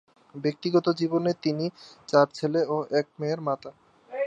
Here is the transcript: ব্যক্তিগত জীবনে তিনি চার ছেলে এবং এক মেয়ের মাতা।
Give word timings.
ব্যক্তিগত 0.35 0.85
জীবনে 0.99 1.31
তিনি 1.43 1.65
চার 2.07 2.27
ছেলে 2.33 2.59
এবং 2.65 2.79
এক 2.99 3.05
মেয়ের 3.19 3.39
মাতা। 3.41 3.71